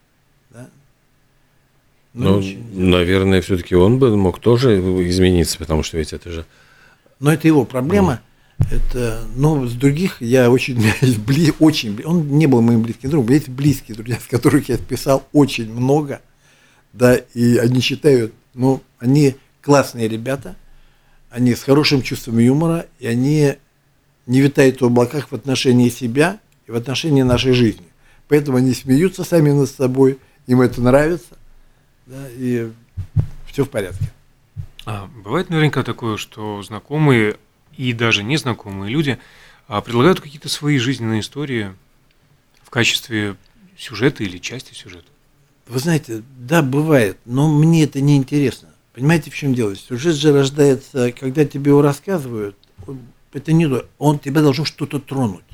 да. 0.51 0.69
Ну, 2.15 2.31
Ну, 2.31 2.39
очень- 2.39 2.89
наверное, 2.91 3.43
все-таки 3.43 3.75
он 3.75 3.99
бы 3.99 4.17
мог 4.17 4.41
тоже 4.41 4.79
измениться, 5.09 5.59
потому 5.59 5.83
что 5.83 5.99
ведь 5.99 6.13
это 6.15 6.31
же... 6.31 6.47
Но 7.21 7.33
это 7.33 7.47
его 7.49 7.65
проблема. 7.67 8.23
Это, 8.71 9.23
но 9.37 9.67
с 9.67 9.75
других 9.75 10.23
я 10.23 10.51
очень, 10.51 10.77
бли, 11.27 11.53
очень, 11.59 12.03
он 12.05 12.27
не 12.39 12.47
был 12.47 12.63
моим 12.63 12.83
близким 12.83 13.11
другом, 13.11 13.31
есть 13.35 13.51
близкие 13.51 13.95
друзья, 13.97 14.19
с 14.19 14.25
которых 14.27 14.71
я 14.71 14.79
писал 14.79 15.29
очень 15.35 15.71
много, 15.71 16.23
да, 16.95 17.17
и 17.17 17.59
они 17.59 17.81
считают, 17.81 18.33
ну, 18.55 18.83
они 18.99 19.37
классные 19.67 20.07
ребята, 20.07 20.55
они 21.29 21.57
с 21.57 21.65
хорошим 21.65 22.01
чувством 22.01 22.39
юмора, 22.39 22.87
и 23.01 23.09
они 23.09 23.57
не 24.27 24.41
витают 24.41 24.81
в 24.81 24.85
облаках 24.85 25.33
в 25.33 25.35
отношении 25.35 25.89
себя 25.89 26.39
и 26.69 26.71
в 26.71 26.77
отношении 26.77 27.23
нашей 27.23 27.53
жизни. 27.53 27.85
Поэтому 28.29 28.59
они 28.59 28.75
смеются 28.75 29.25
сами 29.25 29.51
над 29.51 29.69
собой, 29.69 30.21
им 30.47 30.61
это 30.61 30.81
нравится, 30.81 31.37
да, 32.07 32.29
и 32.31 32.71
все 33.51 33.65
в 33.65 33.71
порядке. 33.71 34.13
А 34.85 35.09
бывает 35.25 35.51
наверняка 35.51 35.83
такое, 35.83 36.17
что 36.17 36.63
знакомые 36.63 37.37
и 37.77 37.93
даже 37.93 38.23
незнакомые 38.23 38.93
люди 38.93 39.19
а, 39.67 39.81
предлагают 39.81 40.21
какие-то 40.21 40.49
свои 40.49 40.79
жизненные 40.79 41.23
истории 41.23 41.75
в 42.63 42.71
качестве 42.71 43.35
сюжета 43.77 44.23
или 44.23 44.39
части 44.39 44.75
сюжета. 44.75 45.09
Вы 45.67 45.81
знаете, 45.81 46.23
да, 46.39 46.63
бывает, 46.63 47.19
но 47.25 47.53
мне 47.53 47.83
это 47.83 48.01
не 48.01 48.17
интересно. 48.17 48.69
Понимаете, 48.97 49.31
в 49.31 49.35
чем 49.37 49.53
дело? 49.55 49.77
Сюжет 49.77 50.17
же 50.17 50.33
рождается, 50.33 51.13
когда 51.13 51.45
тебе 51.45 51.69
его 51.71 51.83
рассказывают, 51.83 52.57
он- 52.87 53.01
это 53.35 53.53
не 53.53 53.69
то, 53.69 53.85
он 53.99 54.19
тебя 54.19 54.41
должен 54.41 54.65
что-то 54.65 54.99
тронуть. 54.99 55.45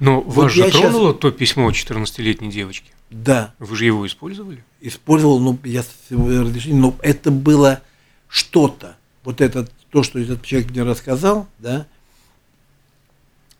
Но 0.00 0.20
Вот 0.20 0.34
вас 0.34 0.52
же 0.52 0.68
тронуло 0.72 1.14
то 1.14 1.30
письмо 1.30 1.70
14-летней 1.70 2.50
девочки. 2.50 2.90
Да, 3.08 3.54
Вы 3.60 3.76
же 3.76 3.84
его 3.84 4.04
использовали? 4.08 4.64
использовал, 4.80 5.38
ну, 5.38 5.56
я 5.62 5.84
с 5.84 5.88
его 6.10 6.26
но 6.74 6.96
это 7.02 7.30
было 7.30 7.80
что-то. 8.26 8.96
Вот 9.22 9.40
это, 9.40 9.68
то, 9.90 10.02
что 10.02 10.18
этот 10.18 10.42
человек 10.42 10.70
мне 10.70 10.82
рассказал, 10.82 11.46
да, 11.60 11.86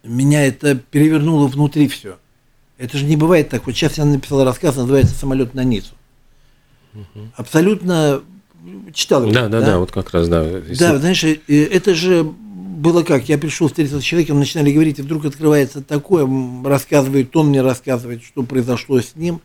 меня 0.02 0.44
это 0.44 0.74
перевернуло 0.74 1.46
внутри 1.46 1.86
все. 1.86 2.18
Это 2.78 2.98
же 2.98 3.04
не 3.04 3.16
бывает 3.16 3.48
так. 3.50 3.66
Вот 3.66 3.76
сейчас 3.76 3.96
я 3.96 4.04
написал 4.04 4.42
рассказ, 4.44 4.74
называется 4.74 5.14
«Самолет 5.14 5.54
на 5.54 5.62
Ниццу». 5.62 5.94
Абсолютно 7.36 8.22
читал 8.92 9.22
его. 9.22 9.32
Да, 9.32 9.48
да, 9.48 9.60
да, 9.60 9.78
вот 9.78 9.92
как 9.92 10.10
раз, 10.10 10.28
да. 10.28 10.42
Если- 10.42 10.74
Да, 10.74 10.98
знаешь, 10.98 11.24
это 11.24 11.94
же 11.94 12.24
было 12.24 13.02
как, 13.02 13.28
я 13.28 13.36
пришел 13.38 13.68
встретиться 13.68 14.00
с 14.00 14.04
человеком, 14.04 14.38
начинали 14.38 14.72
говорить, 14.72 14.98
и 14.98 15.02
вдруг 15.02 15.24
открывается 15.26 15.82
такое, 15.82 16.28
рассказывает, 16.64 17.34
он 17.36 17.48
мне 17.48 17.60
рассказывает, 17.62 18.22
что 18.22 18.42
произошло 18.42 19.00
с 19.00 19.16
ним, 19.16 19.40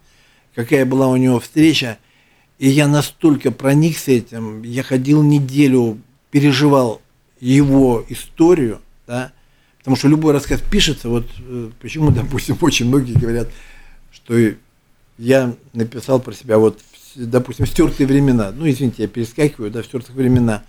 какая 0.54 0.86
была 0.86 1.08
у 1.10 1.18
него 1.18 1.40
встреча, 1.40 1.98
и 2.60 2.70
я 2.70 2.88
настолько 2.88 3.52
проникся 3.52 4.12
этим, 4.12 4.64
я 4.64 4.84
ходил 4.84 5.22
неделю, 5.22 6.00
переживал 6.32 7.02
его 7.42 8.06
историю, 8.08 8.80
да, 9.06 9.34
потому 9.80 9.98
что 9.98 10.08
любой 10.08 10.32
рассказ 10.32 10.62
пишется, 10.62 11.10
вот 11.10 11.26
э, 11.40 11.70
почему, 11.82 12.12
допустим, 12.12 12.58
очень 12.62 12.88
многие 12.88 13.14
говорят, 13.14 13.50
что 14.14 14.34
я 15.18 15.54
написал 15.74 16.22
про 16.22 16.34
себя 16.34 16.58
вот, 16.58 16.80
допустим, 17.16 17.66
стертые 17.66 18.08
времена. 18.08 18.52
Ну, 18.52 18.70
извините, 18.70 19.04
я 19.04 19.08
перескакиваю, 19.08 19.72
да, 19.72 19.82
в 19.82 19.86
стертых 19.86 20.16
времена. 20.16 20.64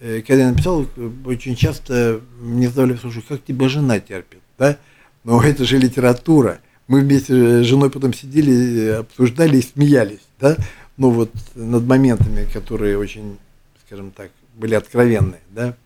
Э, 0.00 0.22
Когда 0.26 0.44
я 0.44 0.50
написал, 0.50 0.86
э, 0.96 1.10
очень 1.24 1.56
часто 1.56 2.20
мне 2.40 2.68
задавали, 2.68 2.96
слушай, 2.96 3.22
как 3.26 3.42
тебя 3.44 3.68
жена 3.68 4.00
терпит, 4.00 4.40
да? 4.58 4.78
Но 5.24 5.42
это 5.44 5.64
же 5.64 5.78
литература. 5.78 6.60
Мы 6.86 7.00
вместе 7.00 7.62
с 7.62 7.66
женой 7.66 7.90
потом 7.90 8.12
сидели, 8.12 8.52
э, 8.52 8.94
обсуждали 8.96 9.58
и 9.58 9.62
смеялись, 9.62 10.26
да? 10.40 10.56
Ну, 10.96 11.10
вот 11.10 11.30
над 11.54 11.84
моментами, 11.84 12.46
которые 12.52 12.98
очень, 12.98 13.38
скажем 13.86 14.10
так, 14.10 14.30
были 14.54 14.74
откровенные, 14.74 15.40
да? 15.50 15.76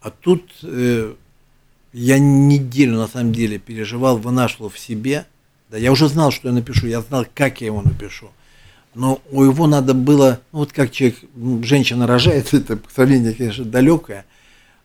А 0.00 0.10
тут 0.10 0.50
э, 0.64 1.14
я 1.92 2.18
неделю 2.18 2.96
на 2.96 3.06
самом 3.06 3.32
деле 3.32 3.58
переживал, 3.58 4.16
вынашивал 4.16 4.68
в 4.68 4.78
себе. 4.78 5.26
Да, 5.70 5.78
я 5.78 5.92
уже 5.92 6.08
знал, 6.08 6.30
что 6.32 6.48
я 6.48 6.54
напишу, 6.54 6.86
я 6.86 7.00
знал, 7.00 7.26
как 7.34 7.60
я 7.60 7.68
его 7.68 7.82
напишу. 7.82 8.30
Но 8.94 9.22
у 9.30 9.42
его 9.44 9.66
надо 9.66 9.94
было, 9.94 10.40
ну 10.52 10.60
вот 10.60 10.72
как 10.72 10.90
человек, 10.90 11.18
ну, 11.34 11.62
женщина 11.62 12.06
рожает, 12.06 12.48
это 12.54 12.78
сравнение, 12.94 13.32
конечно, 13.32 13.64
далекое, 13.64 14.26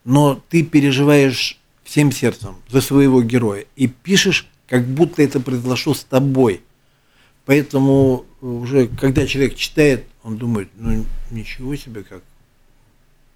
но 0.05 0.41
ты 0.49 0.63
переживаешь 0.63 1.59
всем 1.83 2.11
сердцем 2.11 2.55
за 2.69 2.81
своего 2.81 3.21
героя 3.21 3.65
и 3.75 3.87
пишешь, 3.87 4.47
как 4.67 4.85
будто 4.85 5.21
это 5.21 5.39
произошло 5.39 5.93
с 5.93 6.03
тобой. 6.03 6.61
Поэтому 7.45 8.25
уже, 8.41 8.87
когда 8.87 9.25
человек 9.25 9.55
читает, 9.55 10.03
он 10.23 10.37
думает, 10.37 10.69
ну 10.75 11.05
ничего 11.31 11.75
себе, 11.75 12.03
как 12.03 12.21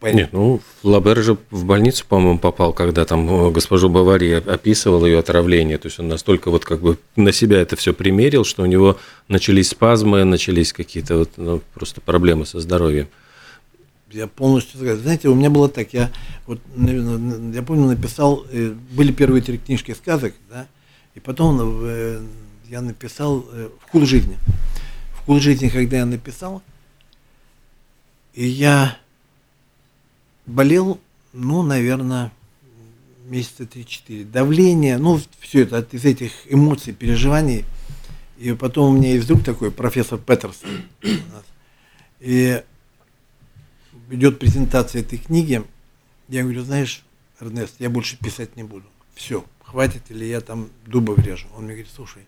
понятно. 0.01 0.19
Нет, 0.19 0.33
ну, 0.33 0.61
Флабер 0.81 1.23
же 1.23 1.37
в 1.51 1.63
больницу, 1.63 2.05
по-моему, 2.07 2.39
попал, 2.39 2.73
когда 2.73 3.05
там 3.05 3.29
э, 3.29 3.51
госпожу 3.51 3.87
Бавари 3.87 4.31
описывал 4.33 5.05
ее 5.05 5.19
отравление. 5.19 5.77
То 5.77 5.87
есть 5.87 5.99
он 5.99 6.09
настолько 6.09 6.51
вот 6.51 6.65
как 6.65 6.81
бы 6.81 6.97
на 7.15 7.31
себя 7.31 7.61
это 7.61 7.75
все 7.75 7.93
примерил, 7.93 8.43
что 8.43 8.63
у 8.63 8.65
него 8.65 8.97
начались 9.27 9.69
спазмы, 9.69 10.23
начались 10.23 10.73
какие-то 10.73 11.19
вот, 11.19 11.29
ну, 11.37 11.61
просто 11.73 12.01
проблемы 12.01 12.45
со 12.45 12.59
здоровьем. 12.59 13.07
Я 14.11 14.27
полностью 14.27 14.77
согласен. 14.77 15.03
Знаете, 15.03 15.29
у 15.29 15.35
меня 15.35 15.49
было 15.49 15.69
так, 15.69 15.93
я 15.93 16.11
вот, 16.45 16.59
наверное, 16.75 17.53
я 17.53 17.61
помню, 17.61 17.85
написал, 17.85 18.45
э, 18.51 18.73
были 18.91 19.11
первые 19.11 19.41
три 19.41 19.59
книжки 19.59 19.93
сказок, 19.93 20.33
да, 20.49 20.67
и 21.15 21.19
потом 21.19 21.59
э, 21.83 22.19
я 22.69 22.81
написал 22.81 23.45
«Вкус 23.87 24.09
жизни». 24.09 24.37
«Вкус 25.21 25.41
жизни», 25.41 25.69
когда 25.69 25.97
я 25.97 26.05
написал, 26.05 26.61
и 28.33 28.47
я 28.47 28.97
болел, 30.51 30.99
ну, 31.33 31.63
наверное, 31.63 32.31
месяца 33.25 33.63
3-4. 33.63 34.25
Давление, 34.25 34.97
ну, 34.97 35.19
все 35.39 35.63
это 35.63 35.77
от, 35.77 35.93
из 35.93 36.05
этих 36.05 36.31
эмоций, 36.49 36.93
переживаний. 36.93 37.65
И 38.37 38.53
потом 38.53 38.93
у 38.93 38.97
меня 38.97 39.13
есть 39.13 39.27
друг 39.27 39.43
такой, 39.43 39.71
профессор 39.71 40.19
Петерсон. 40.19 40.69
И 42.19 42.61
идет 44.09 44.39
презентация 44.39 45.01
этой 45.01 45.17
книги. 45.17 45.63
Я 46.27 46.43
говорю, 46.43 46.63
знаешь, 46.63 47.03
Эрнест, 47.39 47.75
я 47.79 47.89
больше 47.89 48.17
писать 48.17 48.55
не 48.55 48.63
буду. 48.63 48.85
Все, 49.15 49.45
хватит, 49.63 50.03
или 50.09 50.25
я 50.25 50.41
там 50.41 50.69
дуба 50.85 51.11
врежу. 51.11 51.47
Он 51.55 51.63
мне 51.63 51.73
говорит, 51.73 51.91
слушай, 51.95 52.23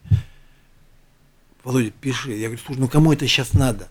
Володя, 1.63 1.91
пиши. 1.91 2.31
Я 2.33 2.47
говорю, 2.47 2.61
слушай, 2.65 2.79
ну 2.79 2.87
кому 2.87 3.13
это 3.13 3.27
сейчас 3.27 3.53
надо? 3.53 3.87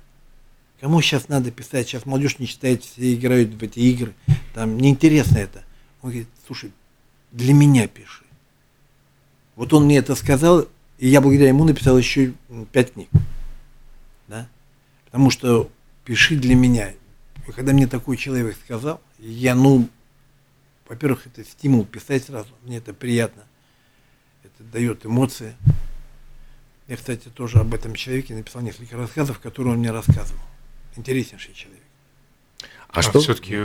Кому 0.83 1.01
сейчас 1.01 1.29
надо 1.29 1.53
писать? 1.53 1.87
Сейчас 1.87 2.07
молодежь 2.07 2.41
не 2.41 2.49
читает, 2.49 2.83
все 2.83 3.15
играют 3.15 3.51
в 3.55 3.63
эти 3.63 3.79
игры. 3.79 4.15
Там 4.53 4.77
неинтересно 4.79 5.39
это. 5.39 5.63
Он 6.03 6.11
говорит, 6.11 6.27
слушай, 6.45 6.73
для 7.31 7.55
меня 7.55 7.87
пиши. 7.87 8.25
Вот 9.55 9.73
он 9.73 9.85
мне 9.85 9.99
это 9.99 10.17
сказал, 10.17 10.67
и 10.99 11.07
я 11.07 11.21
благодаря 11.21 11.51
ему 11.51 11.63
написал 11.63 11.97
еще 11.97 12.35
пять 12.73 12.95
книг. 12.95 13.09
Да? 14.27 14.49
Потому 15.05 15.31
что 15.31 15.71
пиши 16.05 16.35
для 16.35 16.57
меня. 16.57 16.91
И 17.47 17.53
когда 17.53 17.73
мне 17.73 17.87
такой 17.87 18.17
человек 18.17 18.57
сказал, 18.65 19.01
я, 19.21 19.55
ну, 19.55 19.89
во-первых, 20.89 21.29
это 21.29 21.45
стимул 21.45 21.85
писать 21.85 22.25
сразу, 22.25 22.49
мне 22.65 22.79
это 22.79 22.93
приятно. 22.93 23.45
Это 24.43 24.65
дает 24.65 25.07
эмоции. 25.07 25.55
Я, 26.89 26.97
кстати, 26.97 27.29
тоже 27.29 27.61
об 27.61 27.73
этом 27.73 27.95
человеке 27.95 28.35
написал 28.35 28.63
несколько 28.63 28.97
рассказов, 28.97 29.39
которые 29.39 29.75
он 29.75 29.79
мне 29.79 29.93
рассказывал. 29.93 30.43
Интереснейший 30.97 31.55
человек. 31.55 31.83
А, 32.89 33.01
а 33.01 33.03
что? 33.03 33.21
все-таки 33.21 33.59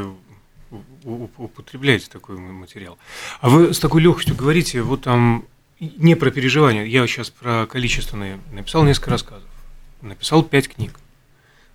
употребляете 1.03 2.07
такой 2.09 2.37
материал. 2.37 2.97
А 3.41 3.49
вы 3.49 3.73
с 3.73 3.79
такой 3.79 4.01
легкостью 4.01 4.35
говорите, 4.35 4.81
вот 4.81 5.03
там 5.03 5.45
не 5.79 6.15
про 6.15 6.31
переживания, 6.31 6.83
я 6.85 7.05
сейчас 7.07 7.29
про 7.29 7.65
количественные. 7.67 8.39
Написал 8.51 8.83
несколько 8.83 9.11
рассказов, 9.11 9.49
написал 10.01 10.43
пять 10.43 10.69
книг. 10.69 10.99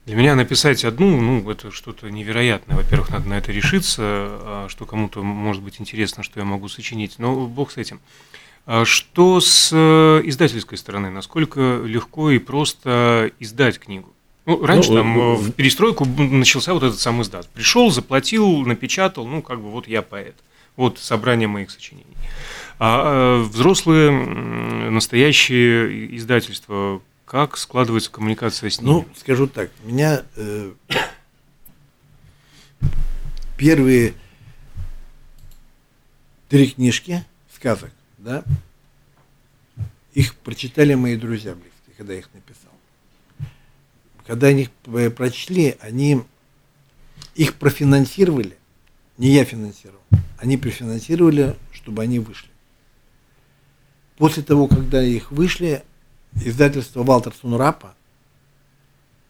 Для 0.05 0.17
меня 0.17 0.35
написать 0.35 0.85
одну, 0.85 1.21
ну, 1.21 1.49
это 1.49 1.71
что-то 1.71 2.11
невероятное. 2.11 2.77
Во-первых, 2.77 3.11
надо 3.11 3.29
на 3.29 3.35
это 3.35 3.53
решиться, 3.53 4.03
а 4.03 4.67
что 4.69 4.85
кому-то 4.85 5.23
может 5.23 5.63
быть 5.63 5.81
интересно, 5.81 6.25
что 6.25 6.41
я 6.41 6.45
могу 6.45 6.69
сочинить. 6.69 7.19
Но 7.19 7.47
бог 7.47 7.71
с 7.71 7.77
этим. 7.77 8.01
А 8.67 8.85
что 8.85 9.41
с 9.41 9.71
э, 9.73 10.23
издательской 10.25 10.77
стороны? 10.77 11.11
Насколько 11.11 11.83
легко 11.85 12.31
и 12.31 12.39
просто 12.39 13.31
издать 13.39 13.79
книгу? 13.79 14.13
Ну, 14.45 14.65
раньше 14.65 14.91
ну, 14.91 14.97
там 14.97 15.15
ну, 15.15 15.35
в 15.37 15.53
перестройку 15.53 16.05
начался 16.05 16.75
вот 16.75 16.83
этот 16.83 16.99
сам 16.99 17.23
издат. 17.23 17.49
Пришел, 17.49 17.91
заплатил, 17.91 18.63
напечатал, 18.67 19.27
ну, 19.27 19.41
как 19.41 19.61
бы 19.61 19.71
вот 19.71 19.87
я 19.87 20.03
поэт. 20.03 20.35
Вот 20.77 20.99
собрание 20.99 21.49
моих 21.49 21.71
сочинений. 21.71 22.07
А 22.79 23.39
э, 23.39 23.43
взрослые, 23.43 24.11
настоящие 24.91 26.17
издательства, 26.17 27.01
как 27.25 27.57
складывается 27.57 28.11
коммуникация 28.11 28.69
с 28.71 28.81
ними? 28.81 28.91
Ну, 28.91 29.07
скажу 29.17 29.47
так, 29.47 29.71
меня 29.85 30.23
э, 30.37 30.73
первые 33.57 34.15
три 36.49 36.71
книжки 36.71 37.25
сказок, 37.55 37.93
да, 38.19 38.45
их 40.13 40.35
прочитали 40.35 40.95
мои 40.95 41.17
друзья 41.17 41.55
близкие, 41.55 41.95
когда 41.97 42.13
я 42.13 42.19
их 42.19 42.29
написал. 42.35 42.62
Когда 44.33 44.47
они 44.47 44.63
их 44.63 44.71
э, 44.87 45.11
прочли, 45.11 45.77
они 45.81 46.23
их 47.35 47.57
профинансировали, 47.57 48.57
не 49.19 49.29
я 49.29 49.45
финансировал, 49.45 50.01
они 50.39 50.57
профинансировали, 50.57 51.55
чтобы 51.71 52.03
они 52.03 52.19
вышли. 52.19 52.49
После 54.17 54.43
того, 54.43 54.69
когда 54.69 55.03
их 55.03 55.33
вышли, 55.33 55.83
издательство 56.35 57.03
Валтер 57.03 57.35
Сунрапа 57.39 57.95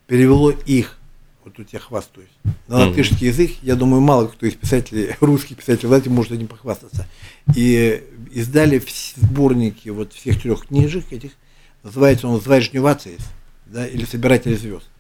перевело 0.07 0.51
их, 0.51 1.01
вот 1.43 1.55
тут 1.55 1.73
я 1.73 1.81
хвастаюсь, 1.81 2.31
на 2.69 2.87
латышский 2.87 3.27
язык, 3.27 3.51
я 3.63 3.75
думаю, 3.75 4.03
мало 4.03 4.29
кто 4.29 4.47
из 4.47 4.55
писателей, 4.55 5.17
русских 5.21 5.57
писателей 5.57 5.89
знаете, 5.89 6.11
может 6.11 6.31
этим 6.31 6.47
похвастаться. 6.47 7.09
И 7.57 8.05
издали 8.31 8.81
сборники 9.17 9.89
вот 9.89 10.13
всех 10.13 10.41
трех 10.41 10.69
книжек 10.69 11.13
этих, 11.13 11.33
называется 11.83 12.29
он 12.29 12.41
«Зважнювацияс», 12.41 13.23
да, 13.67 13.85
или 13.85 14.05
«Собиратели 14.05 14.55
звезд». 14.55 14.92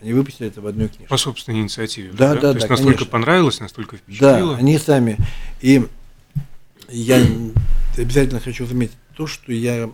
Они 0.00 0.12
выпустили 0.12 0.48
это 0.48 0.60
в 0.60 0.66
одной 0.66 0.88
книжке. 0.88 1.08
По 1.08 1.16
собственной 1.16 1.60
инициативе. 1.60 2.12
Да, 2.12 2.34
да, 2.34 2.40
да. 2.40 2.40
То 2.40 2.56
есть 2.56 2.66
да, 2.66 2.72
настолько 2.72 2.98
конечно. 2.98 3.12
понравилось, 3.12 3.60
настолько 3.60 3.96
впечатлило. 3.96 4.52
Да, 4.52 4.58
они 4.58 4.78
сами. 4.78 5.18
И 5.60 5.86
я 6.88 7.24
обязательно 7.96 8.40
хочу 8.40 8.66
заметить 8.66 8.96
то, 9.16 9.26
что 9.26 9.52
я 9.52 9.90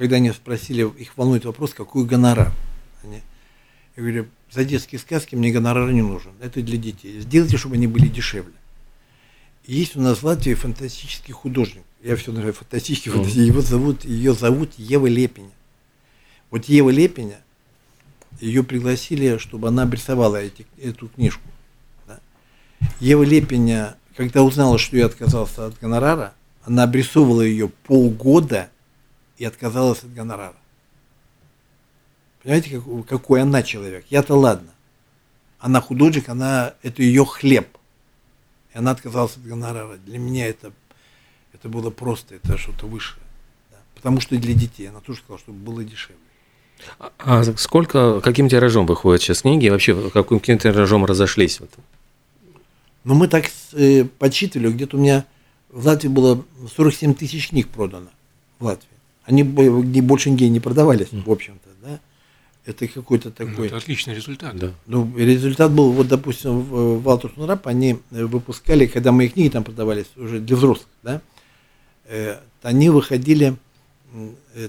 когда 0.00 0.16
они 0.16 0.32
спросили, 0.32 0.90
их 0.96 1.14
волнует 1.18 1.44
вопрос, 1.44 1.74
какой 1.74 2.06
гонорар. 2.06 2.50
Они, 3.04 3.20
я 3.96 4.02
говорю, 4.02 4.28
за 4.50 4.64
детские 4.64 4.98
сказки 4.98 5.34
мне 5.34 5.52
гонорар 5.52 5.92
не 5.92 6.00
нужен, 6.00 6.32
это 6.40 6.62
для 6.62 6.78
детей. 6.78 7.20
Сделайте, 7.20 7.58
чтобы 7.58 7.74
они 7.74 7.86
были 7.86 8.08
дешевле. 8.08 8.54
Есть 9.66 9.96
у 9.96 10.00
нас 10.00 10.20
в 10.20 10.24
Латвии 10.24 10.54
фантастический 10.54 11.34
художник, 11.34 11.82
я 12.02 12.16
все 12.16 12.32
называю 12.32 12.54
фантастический, 12.54 13.10
mm-hmm. 13.10 13.42
его 13.42 13.60
зовут, 13.60 14.06
ее 14.06 14.32
зовут 14.32 14.72
Ева 14.78 15.06
Лепиня. 15.06 15.50
Вот 16.50 16.64
Ева 16.64 16.88
Лепиня, 16.88 17.38
ее 18.40 18.62
пригласили, 18.62 19.38
чтобы 19.38 19.68
она 19.68 19.82
обрисовала 19.82 20.36
эти, 20.36 20.66
эту 20.80 21.08
книжку. 21.08 21.42
Да. 22.06 22.20
Ева 23.00 23.22
Лепиня, 23.22 23.96
когда 24.16 24.42
узнала, 24.42 24.78
что 24.78 24.96
я 24.96 25.06
отказался 25.06 25.66
от 25.66 25.78
гонорара, 25.78 26.34
она 26.64 26.84
обрисовывала 26.84 27.42
ее 27.42 27.68
полгода– 27.68 28.68
и 29.40 29.44
отказалась 29.46 30.04
от 30.04 30.12
гонорара. 30.12 30.54
Понимаете, 32.42 32.78
как, 32.78 33.06
какой 33.06 33.40
она 33.40 33.62
человек? 33.62 34.04
Я-то 34.10 34.34
ладно. 34.34 34.68
Она 35.58 35.80
художник, 35.80 36.28
она, 36.28 36.74
это 36.82 37.02
ее 37.02 37.24
хлеб. 37.24 37.66
И 38.74 38.78
она 38.78 38.90
отказалась 38.90 39.36
от 39.36 39.42
гонорара. 39.42 39.96
Для 39.96 40.18
меня 40.18 40.46
это, 40.46 40.74
это 41.54 41.70
было 41.70 41.88
просто, 41.88 42.34
это 42.34 42.58
что-то 42.58 42.86
высшее. 42.86 43.22
Да. 43.70 43.78
Потому 43.94 44.20
что 44.20 44.36
для 44.36 44.52
детей. 44.52 44.90
Она 44.90 45.00
тоже 45.00 45.20
сказала, 45.20 45.38
чтобы 45.38 45.58
было 45.58 45.82
дешевле. 45.84 46.20
А, 47.18 47.42
сколько, 47.56 48.20
каким 48.20 48.48
тиражом 48.48 48.86
выходят 48.86 49.22
сейчас 49.22 49.42
книги? 49.42 49.66
И 49.66 49.70
вообще, 49.70 50.10
каким 50.10 50.58
тиражом 50.58 51.04
разошлись? 51.04 51.60
Вот? 51.60 51.70
Ну, 53.04 53.14
мы 53.14 53.28
так 53.28 53.46
э, 53.72 54.04
подсчитывали, 54.04 54.72
где-то 54.72 54.96
у 54.96 55.00
меня 55.00 55.24
в 55.70 55.86
Латвии 55.86 56.08
было 56.08 56.44
47 56.74 57.14
тысяч 57.14 57.48
книг 57.48 57.68
продано. 57.68 58.08
В 58.58 58.64
Латвии. 58.66 58.88
Они 59.24 59.42
не, 59.42 60.00
больше 60.00 60.30
нигде 60.30 60.48
не 60.48 60.60
продавались, 60.60 61.08
mm. 61.08 61.24
в 61.24 61.30
общем-то, 61.30 61.68
да. 61.82 62.00
Это 62.66 62.86
какой-то 62.88 63.28
ну, 63.28 63.34
такой... 63.34 63.54
Ну, 63.56 63.64
это 63.64 63.76
отличный 63.76 64.14
результат. 64.14 64.56
Да. 64.56 64.72
Ну, 64.86 65.10
результат 65.16 65.72
был, 65.72 65.92
вот, 65.92 66.08
допустим, 66.08 66.60
в 66.60 67.02
Валтер 67.02 67.32
Рап 67.36 67.66
они 67.66 67.98
э, 68.10 68.24
выпускали, 68.24 68.86
когда 68.86 69.12
мои 69.12 69.28
книги 69.28 69.48
там 69.48 69.64
продавались 69.64 70.06
уже 70.16 70.40
для 70.40 70.56
взрослых, 70.56 70.88
да, 71.02 71.22
э, 72.04 72.38
они 72.62 72.90
выходили, 72.90 73.54
э, 73.54 73.56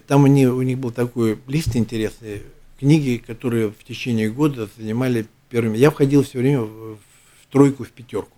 там 0.07 0.25
они, 0.25 0.47
у 0.47 0.61
них 0.61 0.77
был 0.77 0.91
такой 0.91 1.39
лист 1.47 1.75
интересный, 1.75 2.43
книги, 2.79 3.23
которые 3.25 3.69
в 3.69 3.83
течение 3.83 4.29
года 4.29 4.67
занимали 4.77 5.27
первыми. 5.49 5.77
Я 5.77 5.91
входил 5.91 6.23
все 6.23 6.39
время 6.39 6.61
в, 6.61 6.95
в 6.95 7.51
тройку, 7.51 7.83
в 7.83 7.89
пятерку. 7.89 8.37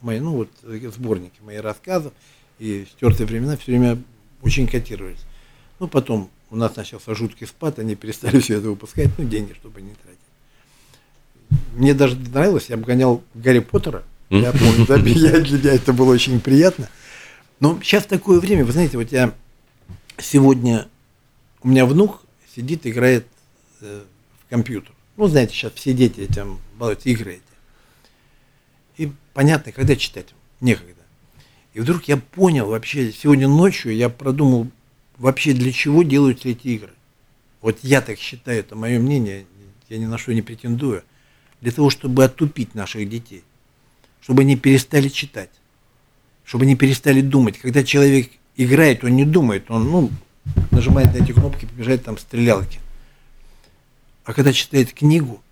Мои, 0.00 0.20
ну 0.20 0.32
вот 0.32 0.48
сборники, 0.94 1.40
мои 1.42 1.58
рассказы 1.58 2.10
и 2.58 2.86
стертые 2.90 3.26
времена 3.26 3.56
все 3.56 3.72
время 3.72 3.98
очень 4.42 4.66
котировались. 4.66 5.24
Ну, 5.80 5.88
потом 5.88 6.30
у 6.50 6.56
нас 6.56 6.76
начался 6.76 7.14
жуткий 7.14 7.46
спад, 7.46 7.78
они 7.78 7.94
перестали 7.94 8.38
все 8.40 8.58
это 8.58 8.68
выпускать, 8.68 9.10
ну, 9.18 9.24
деньги, 9.24 9.52
чтобы 9.54 9.82
не 9.82 9.94
тратить. 9.94 10.18
Мне 11.74 11.94
даже 11.94 12.16
нравилось, 12.16 12.66
я 12.68 12.76
обгонял 12.76 13.22
Гарри 13.34 13.58
Поттера, 13.58 14.02
я 14.30 14.52
помню, 14.52 14.86
для 14.86 14.96
меня 14.96 15.72
это 15.72 15.92
было 15.92 16.12
очень 16.12 16.40
приятно. 16.40 16.88
Но 17.60 17.78
сейчас 17.82 18.04
такое 18.06 18.40
время, 18.40 18.64
вы 18.64 18.72
знаете, 18.72 18.96
вот 18.96 19.10
я 19.12 19.34
сегодня, 20.18 20.88
у 21.62 21.68
меня 21.68 21.86
внук 21.86 22.22
сидит, 22.54 22.86
играет 22.86 23.26
э, 23.80 24.04
в 24.38 24.50
компьютер. 24.50 24.92
Ну, 25.16 25.26
знаете, 25.28 25.54
сейчас 25.54 25.72
все 25.74 25.92
дети 25.92 26.20
этим 26.20 26.58
балуются, 26.76 27.08
игры 27.08 27.34
эти. 27.34 27.42
И 28.96 29.12
понятно, 29.32 29.72
когда 29.72 29.96
читать, 29.96 30.34
некогда. 30.60 31.02
И 31.72 31.80
вдруг 31.80 32.04
я 32.04 32.16
понял 32.16 32.66
вообще, 32.66 33.12
сегодня 33.12 33.48
ночью 33.48 33.94
я 33.94 34.08
продумал 34.08 34.68
вообще 35.18 35.52
для 35.52 35.72
чего 35.72 36.02
делаются 36.02 36.48
эти 36.48 36.68
игры. 36.68 36.92
Вот 37.60 37.78
я 37.82 38.00
так 38.00 38.18
считаю, 38.18 38.60
это 38.60 38.76
мое 38.76 38.98
мнение, 38.98 39.46
я 39.88 39.98
ни 39.98 40.06
на 40.06 40.18
что 40.18 40.34
не 40.34 40.42
претендую. 40.42 41.02
Для 41.60 41.72
того, 41.72 41.90
чтобы 41.90 42.24
отупить 42.24 42.74
наших 42.74 43.08
детей, 43.08 43.42
чтобы 44.20 44.42
они 44.42 44.56
перестали 44.56 45.08
читать, 45.08 45.50
чтобы 46.44 46.64
они 46.64 46.76
перестали 46.76 47.20
думать. 47.20 47.58
Когда 47.58 47.82
человек 47.82 48.30
играет, 48.56 49.04
он 49.04 49.16
не 49.16 49.24
думает, 49.24 49.70
он 49.70 49.90
ну, 49.90 50.10
нажимает 50.70 51.12
на 51.14 51.22
эти 51.22 51.32
кнопки, 51.32 51.66
побежает 51.66 52.04
там 52.04 52.18
стрелялки. 52.18 52.80
А 54.24 54.32
когда 54.32 54.52
читает 54.52 54.92
книгу, 54.92 55.42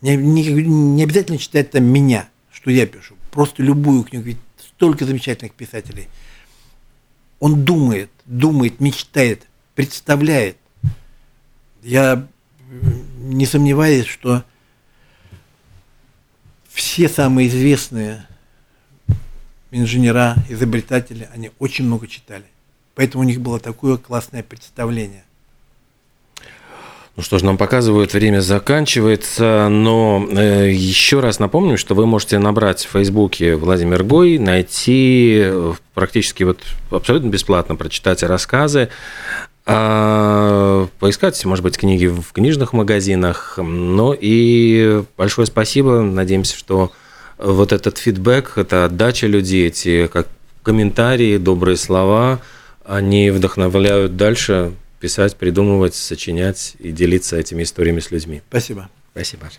не, 0.00 0.16
не, 0.16 0.42
не 0.52 1.02
обязательно 1.02 1.38
читать 1.38 1.70
там 1.70 1.84
меня, 1.84 2.28
что 2.52 2.70
я 2.70 2.86
пишу, 2.86 3.14
просто 3.30 3.62
любую 3.62 4.04
книгу, 4.04 4.24
ведь 4.24 4.38
столько 4.58 5.04
замечательных 5.04 5.52
писателей– 5.52 6.08
он 7.44 7.62
думает, 7.62 8.10
думает, 8.24 8.80
мечтает, 8.80 9.46
представляет. 9.74 10.56
Я 11.82 12.26
не 13.18 13.44
сомневаюсь, 13.44 14.06
что 14.06 14.44
все 16.70 17.06
самые 17.06 17.48
известные 17.48 18.26
инженера, 19.74 20.36
изобретатели, 20.48 21.28
они 21.34 21.50
очень 21.58 21.84
много 21.84 22.06
читали. 22.06 22.44
Поэтому 22.94 23.24
у 23.24 23.26
них 23.26 23.40
было 23.40 23.58
такое 23.58 23.96
классное 23.96 24.42
представление. 24.42 25.24
Ну 27.16 27.22
что 27.22 27.38
ж, 27.38 27.42
нам 27.42 27.56
показывают, 27.56 28.12
время 28.12 28.40
заканчивается, 28.40 29.68
но 29.68 30.26
э, 30.32 30.72
еще 30.72 31.20
раз 31.20 31.38
напомню, 31.38 31.78
что 31.78 31.94
вы 31.94 32.06
можете 32.06 32.38
набрать 32.38 32.84
в 32.84 32.90
Фейсбуке 32.90 33.54
Владимир 33.54 34.02
Гой, 34.02 34.38
найти 34.38 35.42
э, 35.44 35.74
практически 35.94 36.42
вот 36.42 36.58
абсолютно 36.90 37.28
бесплатно 37.28 37.76
прочитать 37.76 38.24
рассказы, 38.24 38.88
а, 39.66 40.88
поискать, 40.98 41.42
может 41.44 41.62
быть, 41.62 41.78
книги 41.78 42.06
в 42.06 42.32
книжных 42.32 42.72
магазинах. 42.72 43.58
Ну 43.58 44.14
и 44.18 45.04
большое 45.16 45.46
спасибо. 45.46 46.00
Надеемся, 46.02 46.56
что 46.56 46.92
вот 47.38 47.72
этот 47.72 47.98
фидбэк, 47.98 48.56
эта 48.56 48.84
отдача 48.84 49.26
людей, 49.26 49.68
эти 49.68 50.06
как 50.06 50.28
комментарии, 50.62 51.36
добрые 51.36 51.76
слова, 51.76 52.40
они 52.84 53.30
вдохновляют 53.30 54.16
дальше 54.16 54.72
писать, 55.00 55.36
придумывать, 55.36 55.94
сочинять 55.94 56.76
и 56.78 56.90
делиться 56.90 57.36
этими 57.36 57.62
историями 57.62 58.00
с 58.00 58.10
людьми. 58.10 58.42
Спасибо. 58.48 58.88
Спасибо. 59.12 59.50